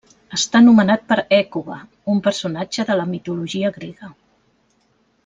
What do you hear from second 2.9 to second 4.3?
de la mitologia grega.